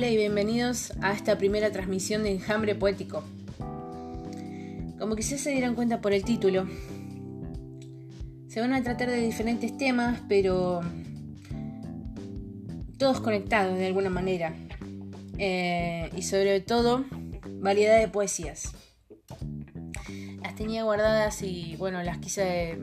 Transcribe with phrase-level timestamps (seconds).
[0.00, 3.22] Hola y bienvenidos a esta primera transmisión de Enjambre Poético.
[4.98, 6.66] Como quizás se dieran cuenta por el título,
[8.48, 10.80] se van a tratar de diferentes temas, pero
[12.96, 14.54] todos conectados de alguna manera.
[15.36, 17.04] Eh, y sobre todo,
[17.60, 18.72] variedad de poesías.
[20.42, 22.78] Las tenía guardadas y bueno, las quise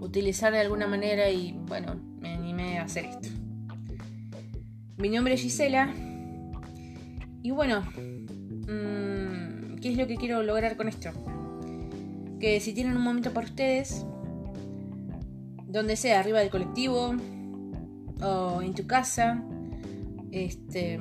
[0.00, 3.41] utilizar de alguna manera y bueno, me animé a hacer esto.
[4.96, 5.92] Mi nombre es Gisela.
[7.42, 11.10] Y bueno, mm, ¿qué es lo que quiero lograr con esto?
[12.38, 14.04] Que si tienen un momento para ustedes,
[15.66, 17.14] donde sea, arriba del colectivo
[18.20, 19.42] o en tu casa,
[20.30, 21.00] este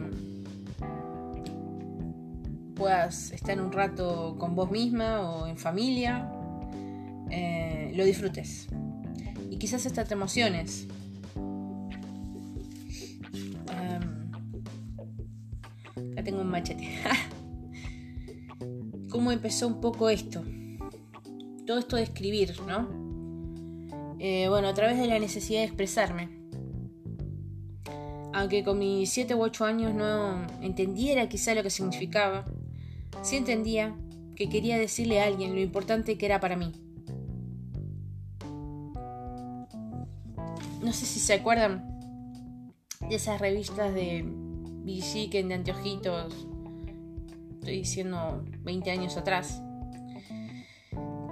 [2.76, 6.32] puedas estar un rato con vos misma o en familia,
[7.30, 8.68] eh, lo disfrutes.
[9.52, 10.88] Y quizás hasta te emociones
[16.24, 16.90] tengo un machete.
[19.10, 20.44] ¿Cómo empezó un poco esto?
[21.66, 22.88] Todo esto de escribir, ¿no?
[24.20, 26.30] Eh, bueno, a través de la necesidad de expresarme.
[28.34, 32.46] Aunque con mis 7 u 8 años no entendiera quizá lo que significaba,
[33.22, 33.96] sí entendía
[34.36, 36.72] que quería decirle a alguien lo importante que era para mí.
[40.82, 42.00] No sé si se acuerdan
[43.10, 44.24] de esas revistas de
[44.84, 46.48] Villiquen de anteojitos,
[47.60, 49.62] estoy diciendo 20 años atrás,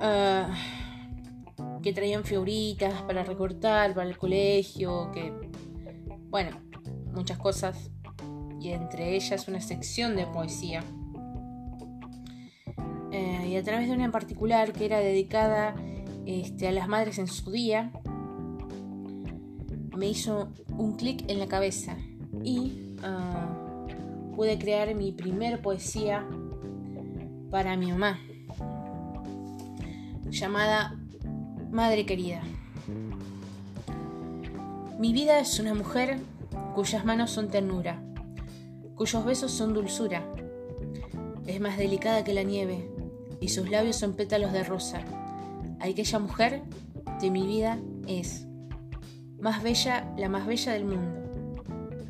[0.02, 0.53] ah,
[1.81, 5.33] que traían figuritas para recortar, para el colegio, que,
[6.30, 6.52] bueno,
[7.14, 7.89] muchas cosas,
[8.61, 10.84] y entre ellas una sección de poesía.
[13.11, 15.75] Eh, y a través de una en particular que era dedicada
[16.25, 17.91] este, a las madres en su día,
[19.97, 21.97] me hizo un clic en la cabeza.
[22.44, 23.47] Y Ah,
[24.36, 26.25] pude crear mi primer poesía
[27.50, 28.19] para mi mamá,
[30.29, 30.97] llamada
[31.72, 32.41] Madre querida.
[35.00, 36.19] Mi vida es una mujer
[36.75, 38.01] cuyas manos son ternura,
[38.96, 40.24] cuyos besos son dulzura.
[41.47, 42.90] Es más delicada que la nieve
[43.40, 45.01] y sus labios son pétalos de rosa.
[45.79, 46.63] Aquella mujer
[47.22, 48.45] de mi vida es
[49.40, 51.28] más bella, la más bella del mundo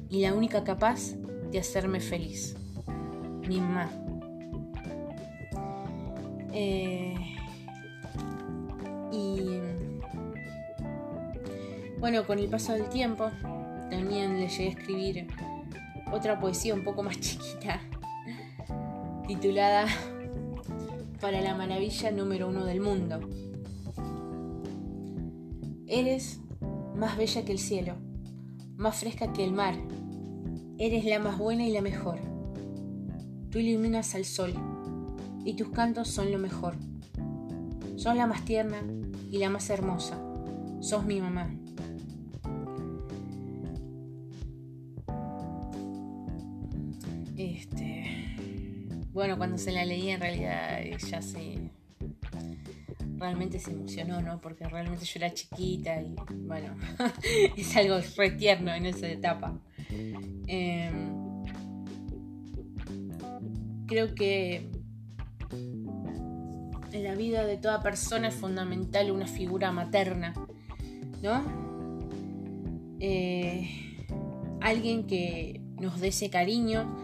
[0.09, 1.13] y la única capaz
[1.51, 2.55] de hacerme feliz.
[3.47, 3.89] Mi mamá.
[6.51, 7.15] Eh,
[9.11, 9.59] y
[11.99, 13.29] bueno, con el paso del tiempo
[13.89, 15.27] también le llegué a escribir
[16.11, 17.81] otra poesía un poco más chiquita,
[19.27, 19.85] titulada
[21.21, 23.19] Para la maravilla número uno del mundo.
[25.87, 26.39] Eres
[26.95, 27.95] más bella que el cielo,
[28.79, 29.75] más fresca que el mar,
[30.81, 32.19] Eres la más buena y la mejor.
[33.51, 34.53] Tú iluminas al sol
[35.43, 36.77] y tus cantos son lo mejor.
[37.97, 38.81] Sos la más tierna
[39.29, 40.17] y la más hermosa.
[40.79, 41.53] Sos mi mamá.
[47.35, 48.37] Este.
[49.11, 51.78] Bueno, cuando se la leí en realidad ella se.
[53.19, 54.39] Realmente se emocionó, ¿no?
[54.39, 56.15] Porque realmente yo era chiquita y
[56.47, 56.75] bueno,
[57.57, 59.59] es algo re tierno en esa etapa.
[60.47, 61.43] Em,
[63.85, 64.69] creo que
[66.93, 70.33] en la vida de toda persona es fundamental una figura materna,
[71.21, 71.43] ¿no?
[72.99, 73.69] Eh,
[74.61, 76.97] alguien que nos dé ese cariño,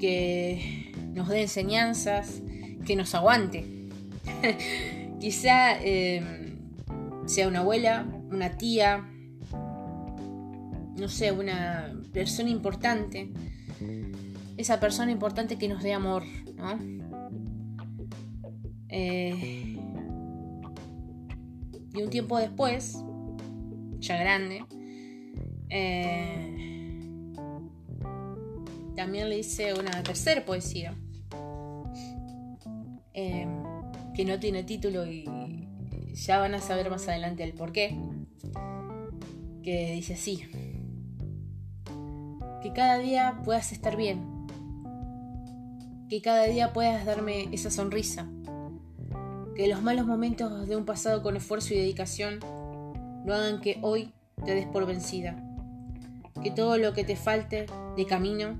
[0.00, 2.42] que nos dé enseñanzas,
[2.86, 3.90] que nos aguante.
[5.24, 6.58] Quizá em,
[7.24, 9.08] sea una abuela, una tía,
[10.98, 13.32] no sé, una persona importante,
[14.58, 16.24] esa persona importante que nos dé amor,
[16.54, 16.78] ¿no?
[18.90, 19.78] Eh,
[21.94, 22.98] y un tiempo después,
[24.00, 24.62] ya grande,
[25.70, 27.32] eh,
[28.94, 30.94] también le hice una tercera poesía,
[33.14, 33.46] eh,
[34.14, 35.24] que no tiene título y
[36.12, 37.98] ya van a saber más adelante el por qué,
[39.62, 40.44] que dice así
[42.64, 44.46] que cada día puedas estar bien,
[46.08, 48.26] que cada día puedas darme esa sonrisa,
[49.54, 52.40] que los malos momentos de un pasado con esfuerzo y dedicación
[53.26, 54.14] no hagan que hoy
[54.46, 55.36] te des por vencida,
[56.42, 57.66] que todo lo que te falte
[57.98, 58.58] de camino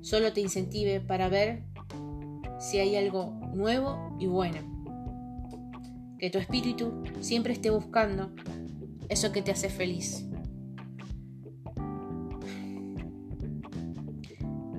[0.00, 1.64] solo te incentive para ver
[2.58, 4.58] si hay algo nuevo y bueno,
[6.18, 8.30] que tu espíritu siempre esté buscando
[9.08, 10.28] eso que te hace feliz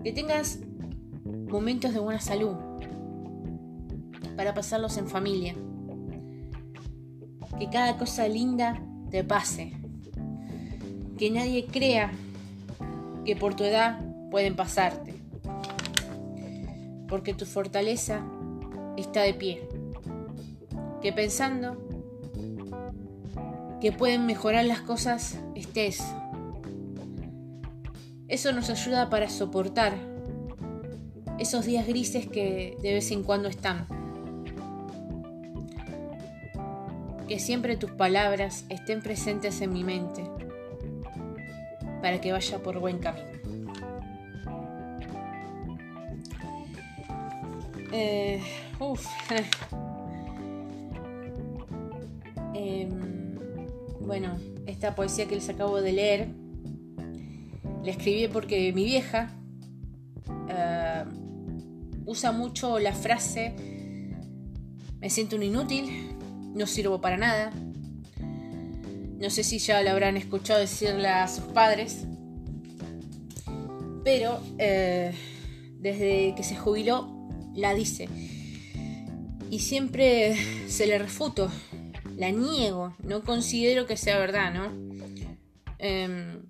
[0.03, 0.59] Que tengas
[1.51, 2.55] momentos de buena salud
[4.37, 5.55] para pasarlos en familia.
[7.57, 9.73] Que cada cosa linda te pase.
[11.17, 12.11] Que nadie crea
[13.25, 13.99] que por tu edad
[14.31, 15.18] pueden pasarte.
[17.09, 18.23] Porque tu fortaleza
[18.97, 19.67] está de pie.
[21.01, 21.77] Que pensando
[23.81, 26.03] que pueden mejorar las cosas estés.
[28.27, 29.93] Eso nos ayuda para soportar
[31.39, 33.87] esos días grises que de vez en cuando están.
[37.27, 40.23] Que siempre tus palabras estén presentes en mi mente
[42.01, 43.38] para que vaya por buen camino.
[47.91, 48.41] Eh,
[52.53, 53.35] em,
[54.01, 56.29] bueno, esta poesía que les acabo de leer
[57.83, 59.31] la escribí porque mi vieja
[60.49, 61.03] eh,
[62.05, 63.55] usa mucho la frase
[64.99, 66.17] me siento un inútil,
[66.53, 67.53] no sirvo para nada.
[69.17, 72.05] No sé si ya la habrán escuchado decirla a sus padres,
[74.03, 75.13] pero eh,
[75.79, 77.18] desde que se jubiló
[77.59, 78.09] la dice.
[79.49, 80.35] Y siempre
[80.67, 81.49] se le refuto,
[82.15, 84.71] la niego, no considero que sea verdad, ¿no?
[85.79, 86.43] Em,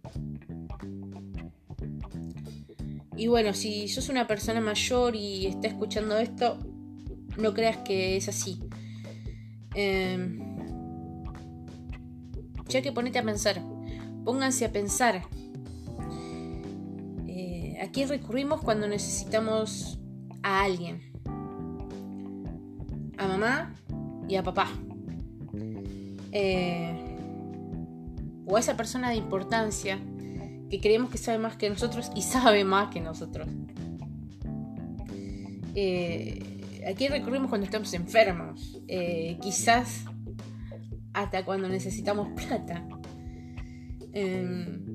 [3.16, 6.58] y bueno, si sos una persona mayor y está escuchando esto,
[7.38, 8.60] no creas que es así.
[9.76, 10.40] Em,
[12.68, 13.62] ya que ponete a pensar,
[14.26, 15.24] pónganse a pensar.
[17.28, 19.99] Eh, ¿A recurrimos cuando necesitamos
[20.44, 21.12] a alguien.
[23.18, 23.74] A mamá
[24.28, 24.68] y a papá.
[26.32, 27.18] Eh,
[28.46, 30.00] o a esa persona de importancia
[30.70, 33.48] que creemos que sabe más que nosotros y sabe más que nosotros.
[35.76, 38.80] Eh, ¿A quién recurrimos cuando estamos enfermos?
[38.88, 40.06] Eh, quizás
[41.14, 42.88] hasta cuando necesitamos plata.
[44.14, 44.89] Em,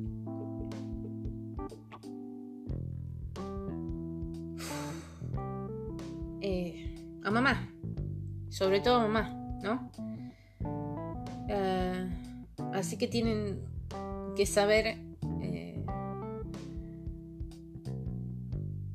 [7.34, 7.68] mamá,
[8.48, 9.28] sobre todo mamá,
[9.60, 9.90] ¿no?
[11.48, 12.08] Eh,
[12.72, 13.60] así que tienen
[14.36, 14.96] que saber
[15.42, 15.84] eh,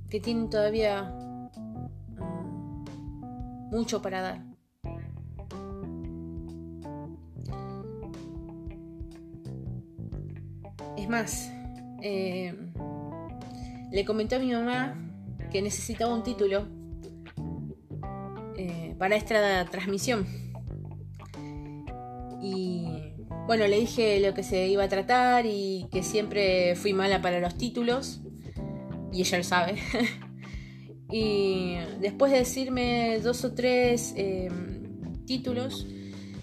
[0.09, 1.03] que tienen todavía
[2.17, 4.45] mm, mucho para dar.
[10.95, 11.51] Es más,
[12.01, 12.55] eh,
[13.91, 14.95] le comenté a mi mamá
[15.51, 16.78] que necesitaba un título
[18.97, 20.25] para esta transmisión.
[22.41, 22.85] Y
[23.47, 27.39] bueno, le dije lo que se iba a tratar y que siempre fui mala para
[27.39, 28.21] los títulos.
[29.11, 29.75] Y ella lo sabe.
[31.11, 35.87] y después de decirme dos o tres em, títulos,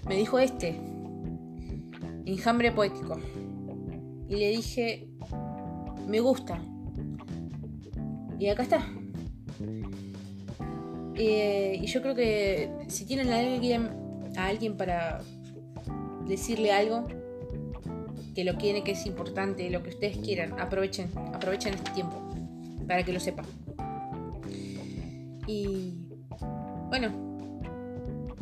[0.08, 0.80] me dijo este.
[2.24, 3.20] Enjambre poético.
[4.28, 5.08] Y le dije,
[6.08, 6.60] me gusta.
[8.38, 8.86] Y acá está.
[11.16, 13.90] Eh, y yo creo que si tienen a alguien,
[14.36, 15.20] a alguien para
[16.26, 17.06] decirle algo
[18.35, 22.23] que lo quiere, que es importante, lo que ustedes quieran, aprovechen, aprovechen este tiempo
[22.87, 23.46] para que lo sepan.
[25.46, 25.94] Y
[26.88, 27.49] bueno,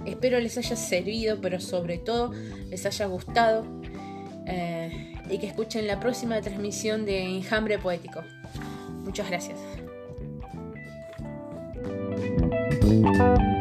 [0.04, 2.32] espero les haya servido, pero sobre todo
[2.70, 3.64] les haya gustado
[4.46, 8.22] eh, y que escuchen la próxima transmisión de Enjambre Poético.
[9.04, 9.58] Muchas gracias.
[12.84, 13.53] Thank you.